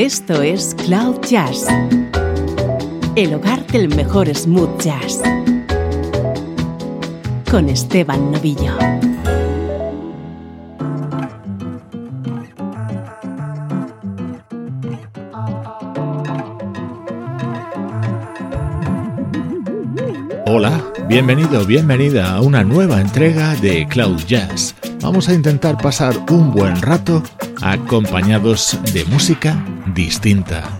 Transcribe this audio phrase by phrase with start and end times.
[0.00, 1.66] Esto es Cloud Jazz,
[3.16, 5.20] el hogar del mejor smooth jazz,
[7.50, 8.72] con Esteban Novillo.
[20.46, 24.74] Hola, bienvenido, bienvenida a una nueva entrega de Cloud Jazz.
[25.02, 27.22] Vamos a intentar pasar un buen rato
[27.60, 29.62] acompañados de música
[29.94, 30.79] distinta.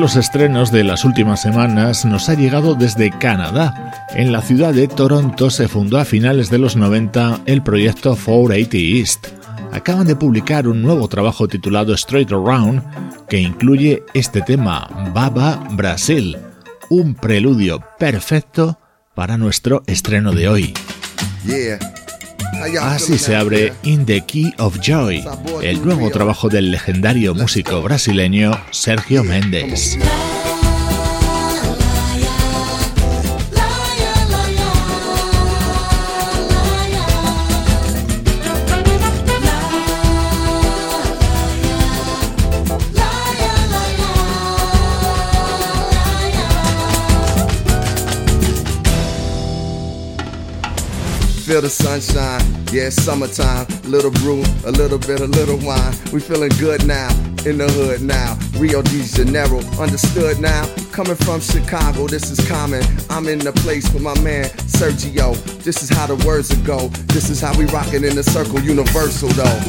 [0.00, 4.06] Los estrenos de las últimas semanas nos ha llegado desde Canadá.
[4.14, 8.76] En la ciudad de Toronto se fundó a finales de los 90 el proyecto 480
[8.78, 9.26] East.
[9.72, 16.38] Acaban de publicar un nuevo trabajo titulado Straight Around que incluye este tema, Baba Brasil,
[16.88, 18.78] un preludio perfecto
[19.14, 20.74] para nuestro estreno de hoy.
[22.80, 25.24] Así se abre In the Key of Joy,
[25.62, 29.98] el nuevo trabajo del legendario músico brasileño Sergio Méndez.
[51.50, 52.40] Feel the sunshine.
[52.70, 53.66] Yeah, summertime.
[53.82, 55.92] Little brew, a little bit, a little wine.
[56.12, 57.10] We feeling good now,
[57.44, 58.38] in the hood now.
[58.56, 60.72] Rio de Janeiro, understood now.
[60.92, 62.84] Coming from Chicago, this is common.
[63.10, 64.44] I'm in the place with my man
[64.78, 65.34] Sergio.
[65.64, 66.88] This is how the words will go.
[67.14, 69.60] This is how we rockin' in the circle, universal though.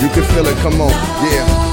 [0.00, 0.92] You can feel it, come on,
[1.32, 1.63] yeah.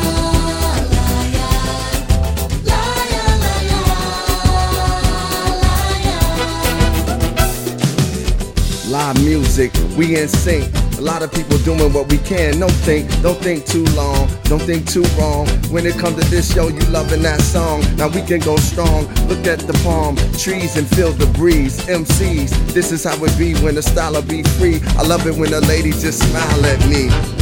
[8.92, 10.70] Live music, we in sync.
[10.98, 12.60] A lot of people doing what we can.
[12.60, 15.48] Don't think, don't think too long, don't think too wrong.
[15.72, 17.86] When it comes to this, show, you loving that song.
[17.96, 19.06] Now we can go strong.
[19.30, 21.80] Look at the palm trees and feel the breeze.
[21.88, 24.82] MCs, this is how it be when the style be free.
[24.98, 27.41] I love it when the ladies just smile at me.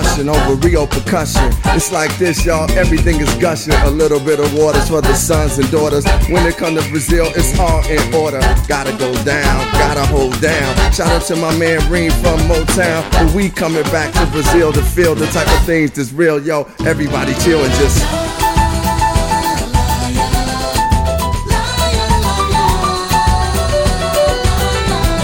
[0.00, 1.50] Discussion over Rio percussion.
[1.76, 2.70] It's like this, y'all.
[2.72, 3.74] Everything is gushing.
[3.74, 6.04] A little bit of waters for the sons and daughters.
[6.28, 8.40] When it comes to Brazil, it's all in order.
[8.66, 10.74] Gotta go down, gotta hold down.
[10.92, 13.10] Shout out to my man Reem from Motown.
[13.12, 16.68] But we coming back to Brazil to feel the type of things that's real, yo.
[16.86, 17.98] Everybody chill and just.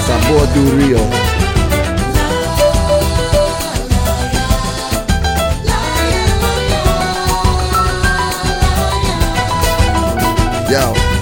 [0.06, 1.25] Sabor do Rio.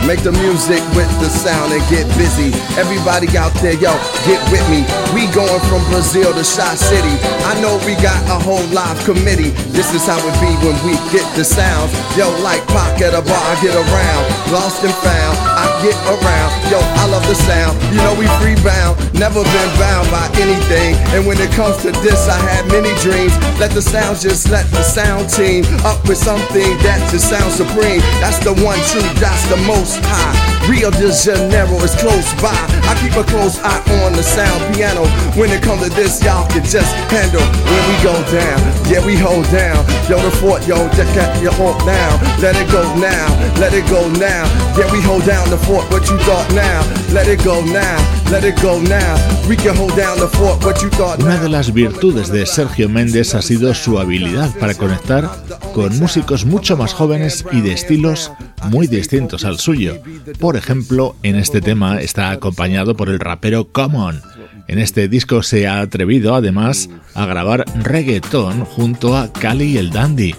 [0.06, 2.52] Make the music with the sound and get busy.
[2.78, 3.88] Everybody out there, yo,
[4.24, 4.84] get with me.
[5.12, 7.14] We going from Brazil to Shot City.
[7.44, 9.52] I know we got a whole live committee.
[9.72, 11.92] This is how it be when we get the sounds.
[12.16, 14.22] Yo, like Pac at a bar, I get around.
[14.50, 16.50] Lost and found, I get around.
[16.72, 17.76] Yo, I love the sound.
[17.92, 20.96] You know we free bound, never been bound by anything.
[21.12, 23.36] And when it comes to this, I had many dreams.
[23.60, 28.00] Let the sounds just let the sound team up with something that just sounds supreme.
[28.24, 30.53] That's the one true, that's the most high.
[30.68, 32.56] Rio de Janeiro is close by.
[32.88, 35.04] I keep a close eye on the sound piano.
[35.36, 38.60] When it comes to this, y'all can just handle when we go down.
[38.88, 39.84] Yeah, we hold down.
[40.08, 41.52] Yo, the fort, yo, just got your
[41.84, 42.14] down.
[42.40, 43.28] Let it go now,
[43.60, 44.44] let it go now.
[44.76, 45.84] Yeah, we hold down the fort.
[45.90, 46.80] What you thought now?
[47.12, 47.98] Let it go now,
[48.30, 49.14] let it go now.
[49.48, 50.64] We can hold down the fort.
[50.64, 54.74] What you thought Una de las virtudes de Sergio Méndez ha sido su habilidad para
[54.74, 55.30] conectar
[55.74, 58.32] con músicos mucho más jóvenes y de estilos
[58.70, 60.00] muy distintos al suyo.
[60.38, 64.20] Por ejemplo, en este tema está acompañado por el rapero Common.
[64.66, 69.90] En este disco se ha atrevido además a grabar reggaeton junto a Cali y el
[69.90, 70.34] Dandy.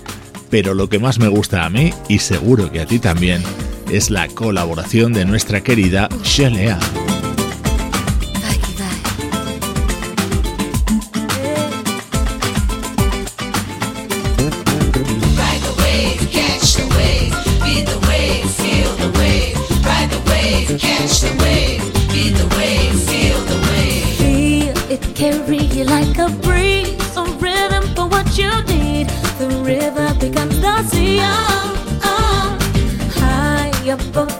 [0.49, 3.43] Pero lo que más me gusta a mí, y seguro que a ti también,
[3.91, 6.79] es la colaboración de nuestra querida Shelea.
[34.11, 34.34] book.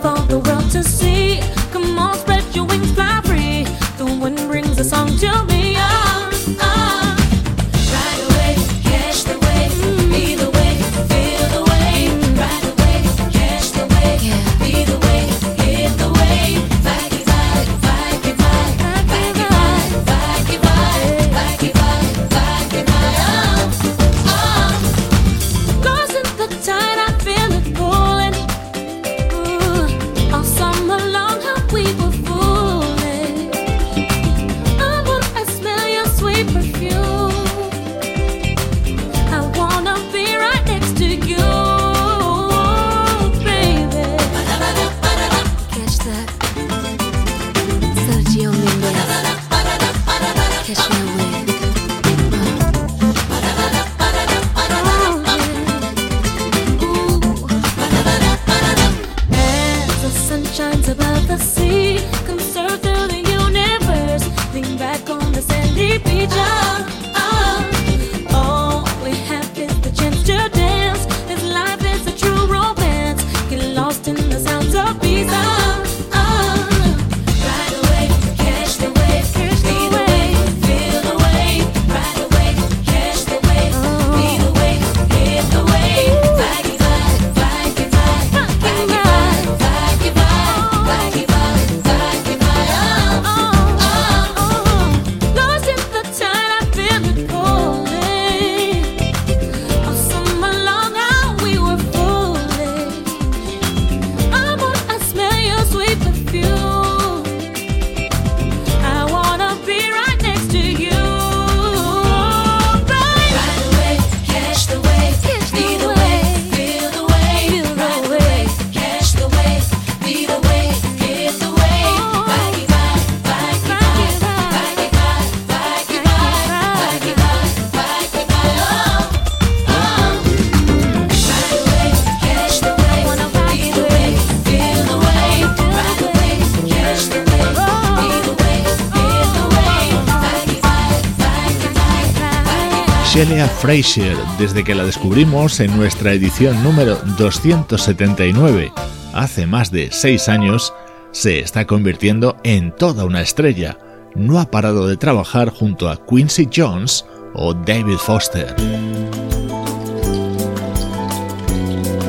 [143.66, 148.72] Fraser, desde que la descubrimos en nuestra edición número 279
[149.12, 150.72] hace más de seis años,
[151.12, 153.80] se está convirtiendo en toda una estrella.
[154.14, 158.56] No ha parado de trabajar junto a Quincy Jones o David Foster.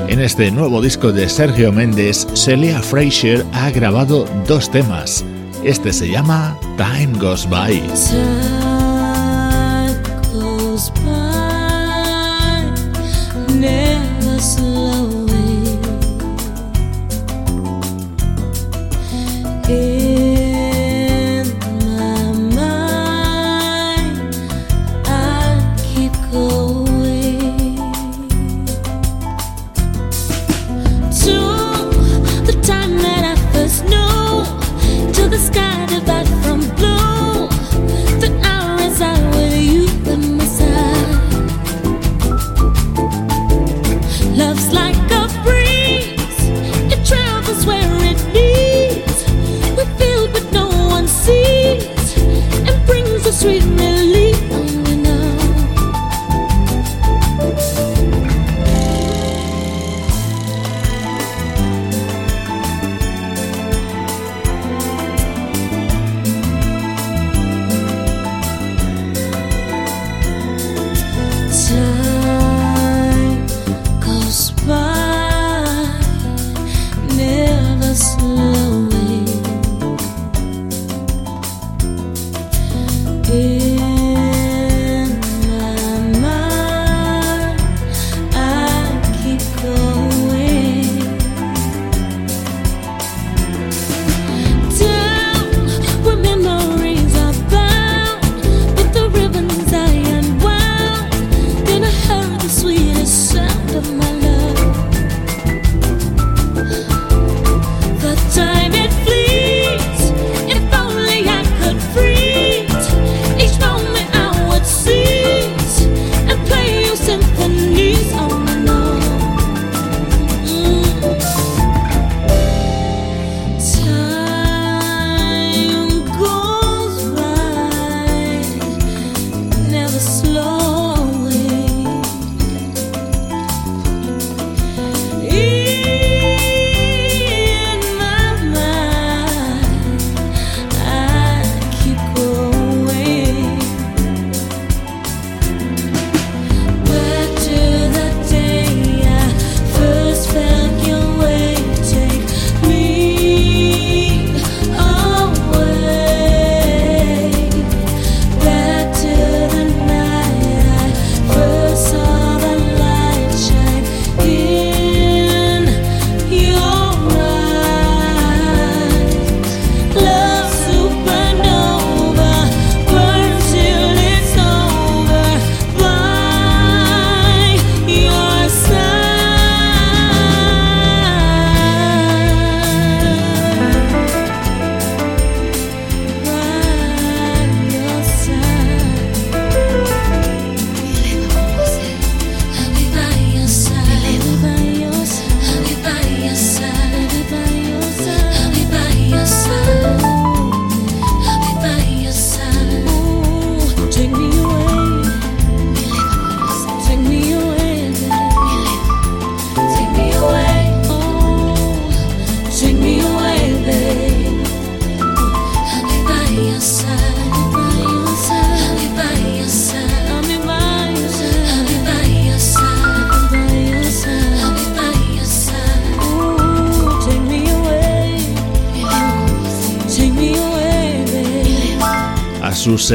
[0.09, 5.25] En este nuevo disco de Sergio Méndez, Celia Fraser ha grabado dos temas.
[5.65, 7.83] Este se llama Time Goes By.
[35.57, 35.96] Sus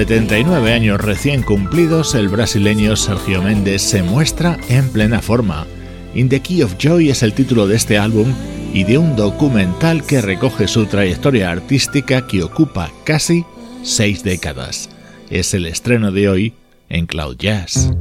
[0.01, 5.67] 79 años recién cumplidos, el brasileño Sergio Méndez se muestra en plena forma.
[6.15, 8.33] In the Key of Joy es el título de este álbum
[8.73, 13.45] y de un documental que recoge su trayectoria artística que ocupa casi
[13.83, 14.89] seis décadas.
[15.29, 16.53] Es el estreno de hoy
[16.89, 17.91] en Cloud Jazz.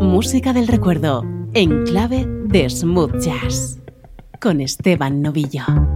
[0.00, 1.24] Música del recuerdo
[1.54, 3.78] en clave de Smooth Jazz
[4.40, 5.95] con Esteban Novillo.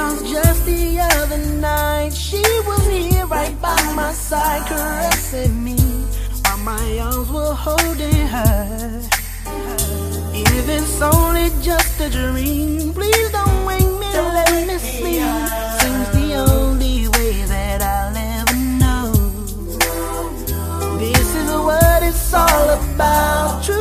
[0.00, 5.76] Cause just the other night She was here right by my side Caressing me.
[6.42, 9.02] While my arms were holding her.
[10.32, 15.20] If it's only just a dream Please don't wake me, don't let me sleep.
[15.80, 19.12] Seems the only way that I'll ever know.
[20.96, 23.62] This is what it's all about.
[23.64, 23.79] True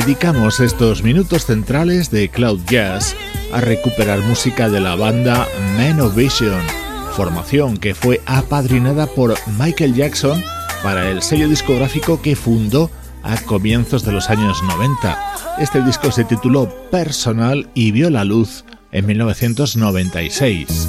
[0.00, 3.16] dedicamos estos minutos centrales de Cloud Jazz
[3.52, 6.62] a recuperar música de la banda Manovision,
[7.16, 10.40] formación que fue apadrinada por Michael Jackson
[10.84, 12.92] para el sello discográfico que fundó
[13.24, 15.58] a comienzos de los años 90.
[15.58, 20.87] Este disco se tituló Personal y vio la luz en 1996.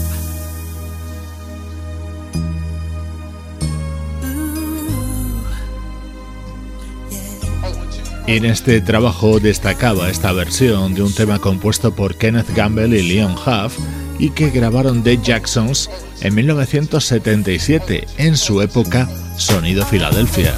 [8.29, 13.33] En este trabajo destacaba esta versión de un tema compuesto por Kenneth Gamble y Leon
[13.33, 13.79] Huff
[14.19, 15.89] y que grabaron The Jacksons
[16.21, 20.53] en 1977, en su época Sonido Filadelfia.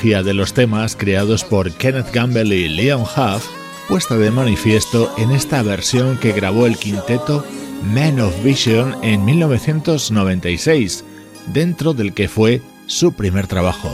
[0.00, 3.46] De los temas creados por Kenneth Gamble y Leon Huff,
[3.86, 7.44] puesta de manifiesto en esta versión que grabó el quinteto
[7.82, 11.04] Man of Vision en 1996,
[11.52, 13.90] dentro del que fue su primer trabajo.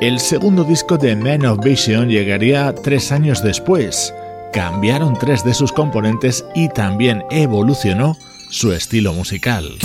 [0.00, 4.14] El segundo disco de Man of Vision llegaría tres años después
[4.52, 8.16] cambiaron tres de sus componentes y también evolucionó
[8.50, 9.78] su estilo musical.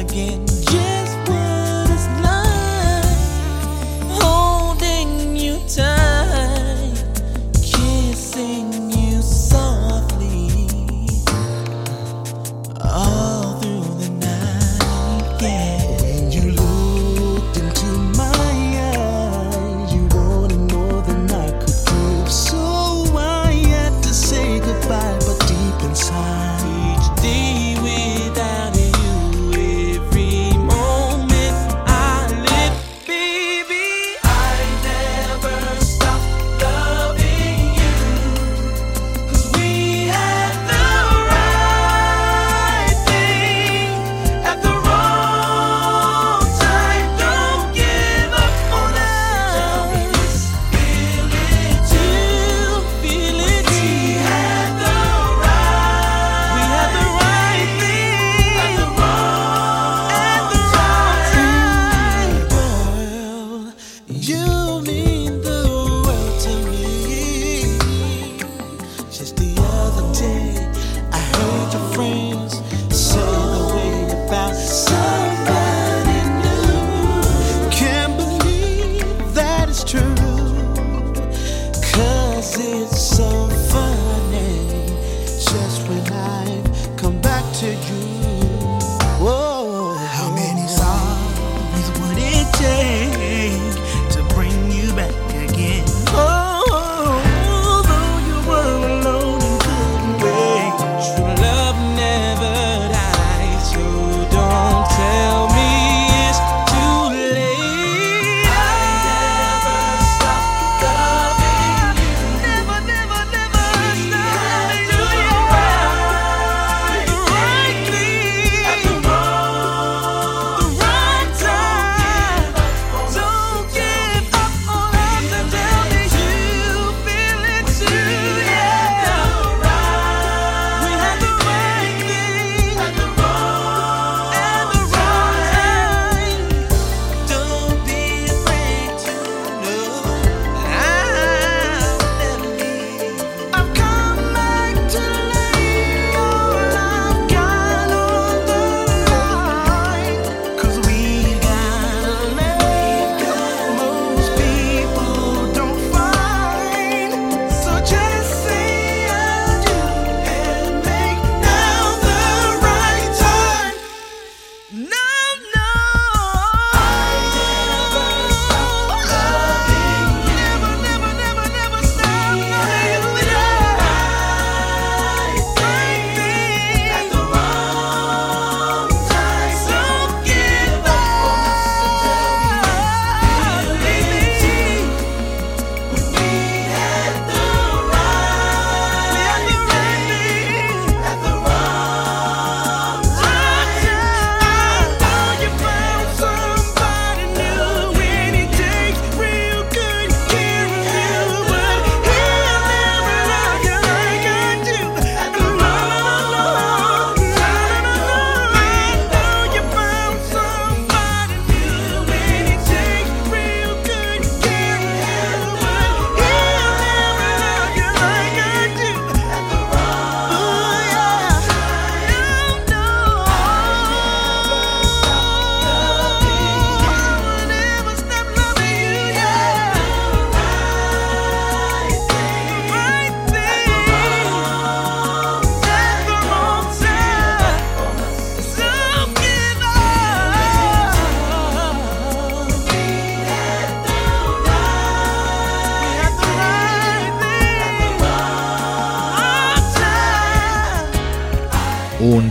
[0.00, 0.49] again.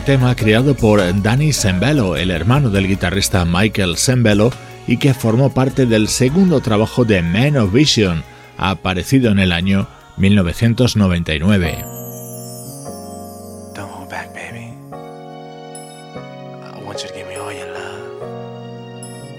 [0.09, 4.49] Tema creado por Danny Sembello, el hermano del guitarrista Michael Sembello,
[4.87, 8.23] y que formó parte del segundo trabajo de Man of Vision,
[8.57, 11.85] aparecido en el año 1999.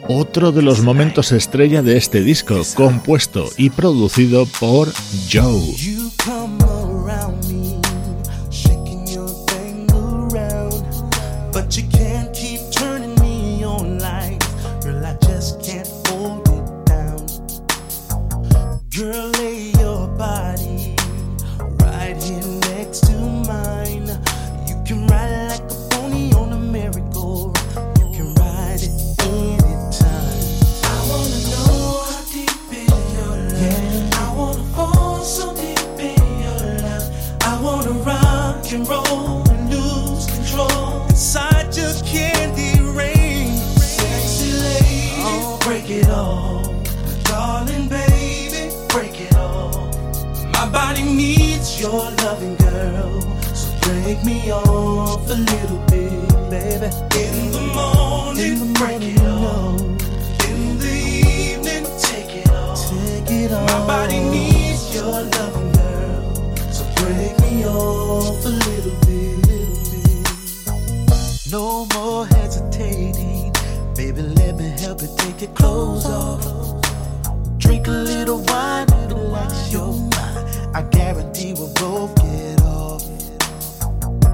[0.07, 4.93] Otro de los momentos estrella de este disco, compuesto y producido por
[5.33, 6.70] Joe.
[65.11, 69.39] So break me off a little bit.
[71.51, 73.53] No more hesitating.
[73.97, 76.45] Baby, let me help you take your clothes off.
[77.59, 80.77] Drink a little wine, relax your mind.
[80.77, 83.03] I guarantee we'll both get off.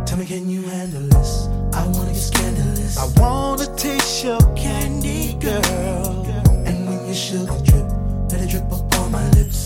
[0.07, 1.49] Tell me, can you handle this?
[1.73, 2.99] I wanna get scandalous.
[2.99, 6.27] I wanna taste your candy, girl.
[6.67, 7.87] And when you sugar drip,
[8.31, 9.66] let it drip upon my lips.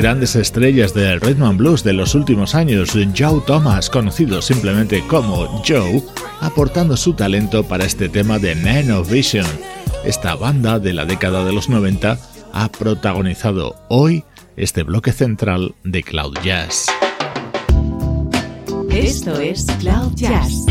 [0.00, 5.62] grandes estrellas del rhythm and blues de los últimos años, Joe Thomas, conocido simplemente como
[5.62, 6.02] Joe,
[6.40, 9.44] aportando su talento para este tema de Man of Vision.
[10.02, 12.18] Esta banda de la década de los 90
[12.50, 14.24] ha protagonizado hoy
[14.56, 16.86] este bloque central de Cloud Jazz.
[18.90, 20.64] Esto es Cloud Jazz,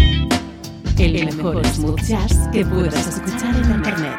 [0.98, 4.18] el mejor smooth jazz que puedas escuchar en Internet,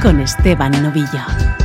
[0.00, 1.57] con Esteban Novillo.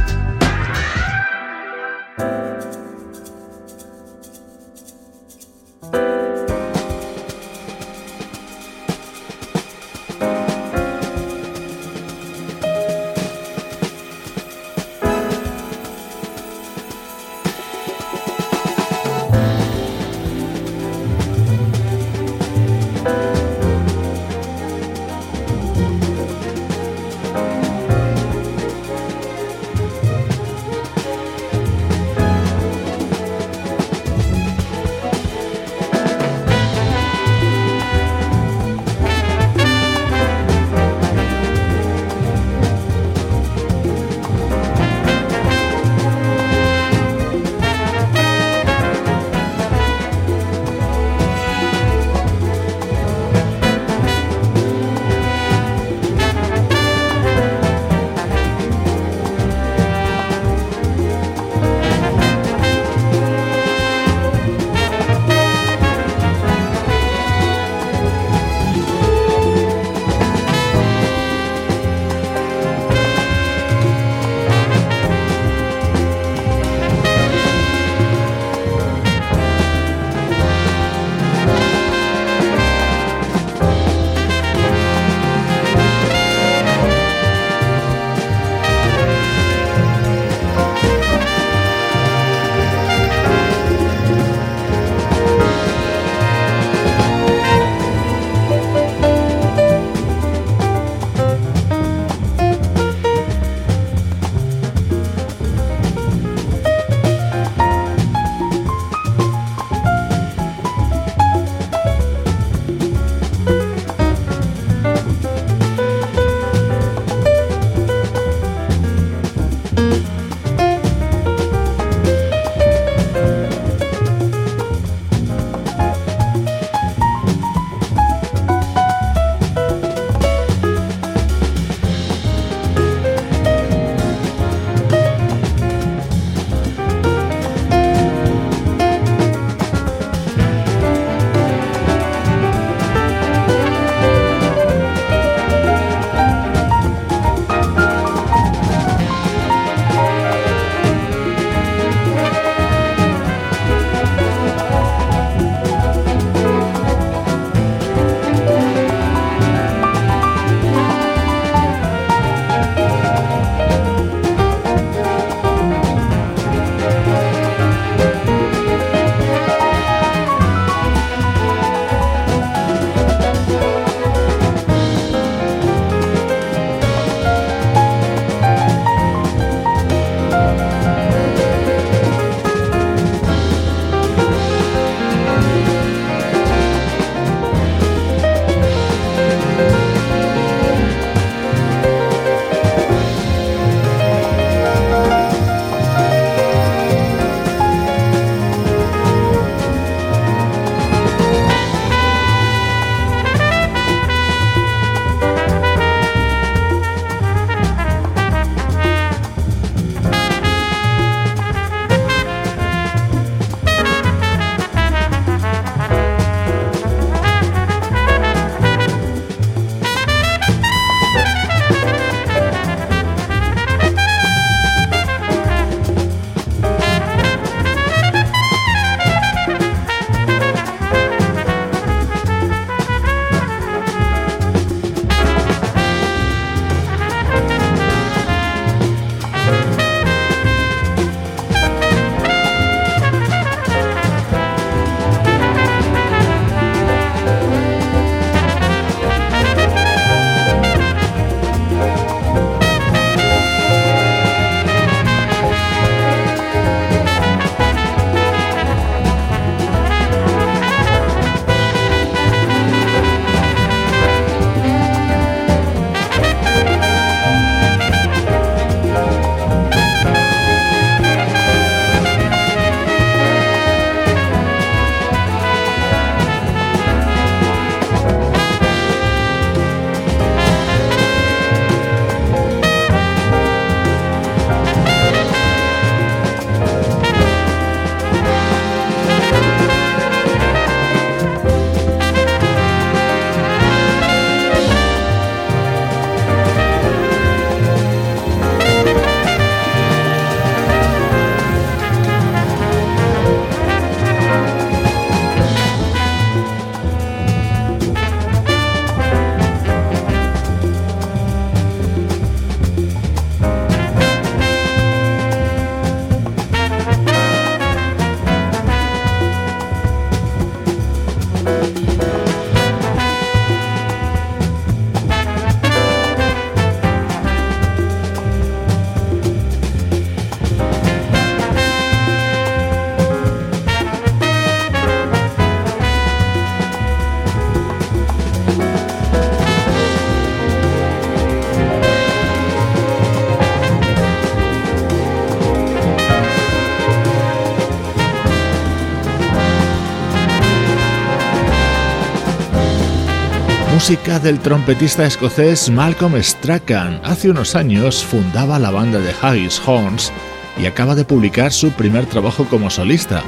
[353.83, 357.01] Música del trompetista escocés Malcolm Strachan.
[357.03, 360.09] Hace unos años fundaba la banda de Haggis Horns
[360.57, 363.21] y acaba de publicar su primer trabajo como solista,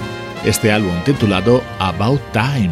[0.45, 2.71] este álbum titulado About Time.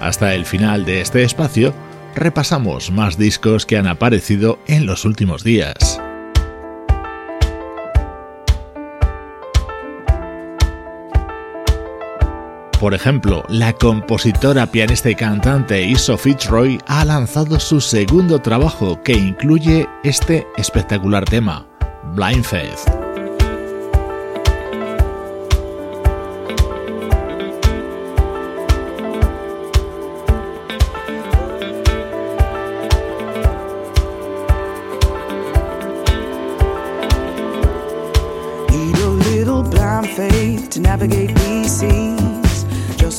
[0.00, 1.72] Hasta el final de este espacio,
[2.16, 6.02] repasamos más discos que han aparecido en los últimos días.
[12.82, 19.12] Por ejemplo, la compositora, pianista y cantante Iso Fitzroy ha lanzado su segundo trabajo que
[19.12, 21.64] incluye este espectacular tema,
[22.16, 23.02] Blind Faith.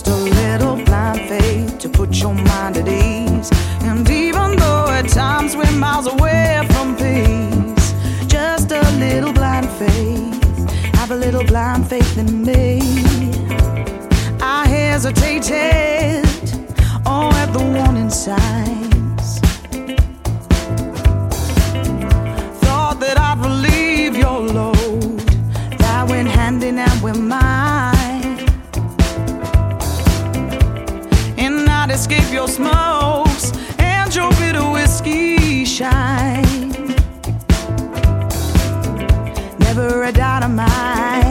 [0.03, 3.49] Just a little blind faith to put your mind at ease.
[3.83, 7.93] And even though at times we're miles away from peace,
[8.27, 10.69] just a little blind faith.
[10.95, 12.81] Have a little blind faith in me.
[14.41, 16.25] I hesitated,
[17.05, 19.39] oh, at the warning signs.
[22.59, 25.19] Thought that I'd relieve your load.
[25.79, 27.62] That went hand in hand with mine.
[31.93, 36.71] Escape your smokes and your bitter whiskey shine.
[39.59, 41.22] Never a mine.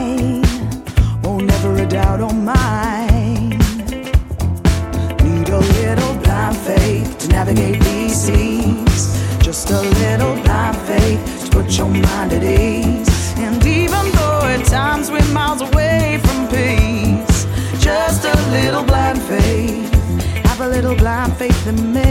[21.43, 22.02] Faith in me.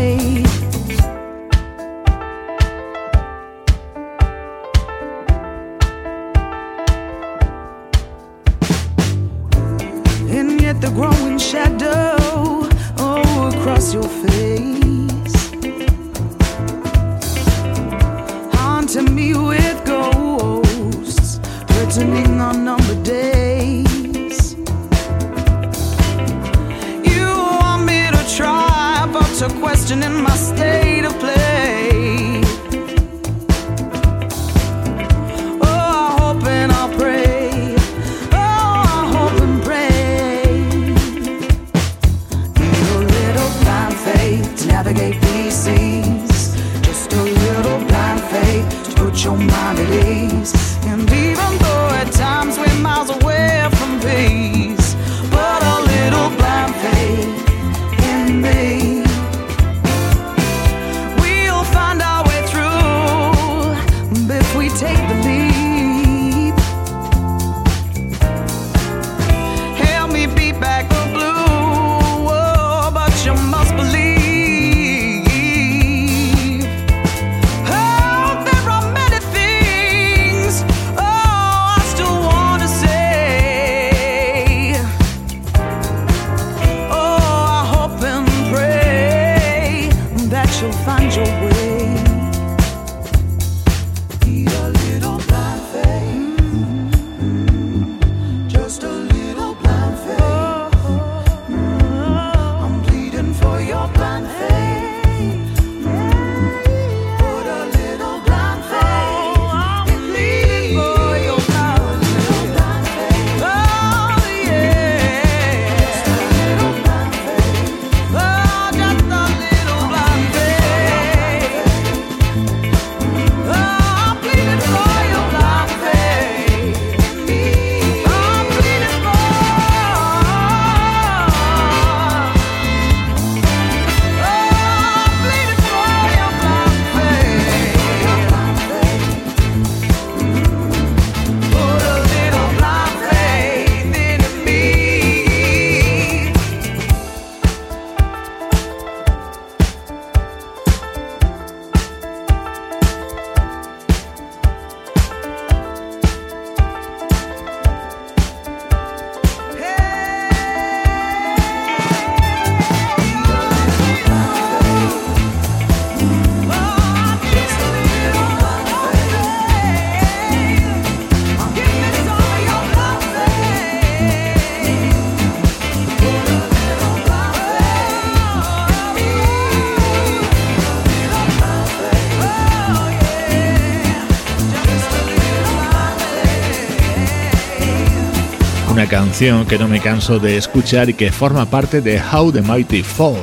[188.88, 192.82] Canción que no me canso de escuchar y que forma parte de How the Mighty
[192.82, 193.16] Fall,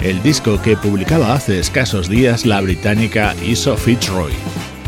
[0.00, 4.32] el disco que publicaba hace escasos días la británica Iso Fitzroy,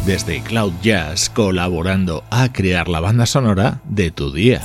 [0.07, 4.63] desde Cloud Jazz colaborando a crear la banda sonora de tu día.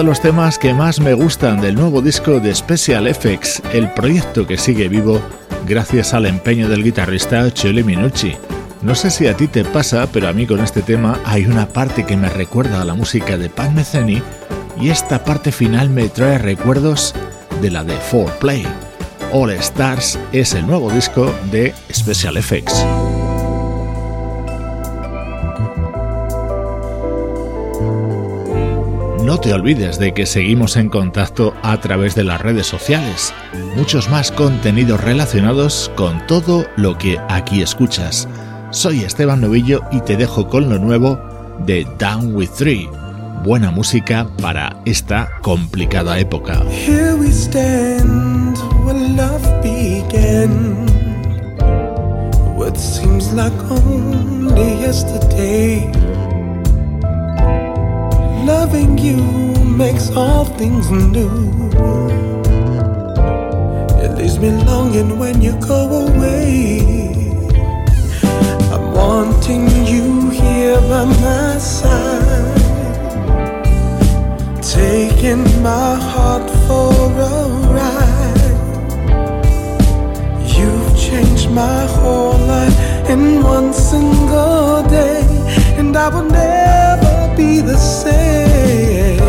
[0.00, 4.46] De los temas que más me gustan del nuevo disco de Special Effects, el proyecto
[4.46, 5.20] que sigue vivo
[5.66, 8.34] gracias al empeño del guitarrista Choli Minucci.
[8.80, 11.68] No sé si a ti te pasa, pero a mí con este tema hay una
[11.68, 14.22] parte que me recuerda a la música de Pat Metheny
[14.80, 17.14] y esta parte final me trae recuerdos
[17.60, 18.66] de la de 4Play.
[19.32, 22.86] All Stars es el nuevo disco de Special Effects.
[29.30, 33.32] No te olvides de que seguimos en contacto a través de las redes sociales.
[33.76, 38.26] Muchos más contenidos relacionados con todo lo que aquí escuchas.
[38.72, 41.20] Soy Esteban Novillo y te dejo con lo nuevo
[41.64, 42.88] de Down with Three.
[43.44, 46.64] Buena música para esta complicada época.
[46.68, 48.58] Here we stand.
[52.56, 55.88] What seems like only yesterday.
[58.44, 59.16] Loving you
[59.64, 61.70] makes all things new.
[64.02, 66.80] It leaves me longing when you go away.
[68.72, 72.56] I'm wanting you here by my side.
[74.62, 76.92] Taking my heart for
[77.32, 78.56] a ride.
[80.56, 82.76] You've changed my whole life
[83.10, 85.24] in one single day,
[85.78, 89.20] and I will never be the same.